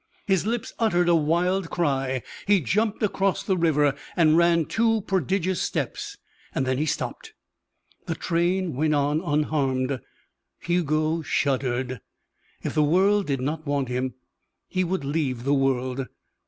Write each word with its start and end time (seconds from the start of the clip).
His 0.25 0.47
lips 0.47 0.73
uttered 0.79 1.07
a 1.07 1.15
wild 1.15 1.69
cry; 1.69 2.23
he 2.47 2.59
jumped 2.59 3.03
across 3.03 3.43
the 3.43 3.55
river 3.55 3.93
and 4.17 4.35
ran 4.35 4.65
two 4.65 5.01
prodigious 5.01 5.61
steps. 5.61 6.17
Then 6.55 6.79
he 6.79 6.87
stopped. 6.87 7.33
The 8.07 8.15
train 8.15 8.73
went 8.75 8.95
on 8.95 9.21
unharmed. 9.21 9.99
Hugo 10.57 11.21
shuddered. 11.21 12.01
If 12.63 12.73
the 12.73 12.81
world 12.81 13.27
did 13.27 13.41
not 13.41 13.67
want 13.67 13.89
him, 13.89 14.15
he 14.67 14.83
would 14.83 15.05
leave 15.05 15.43
the 15.43 15.53
world. 15.53 16.07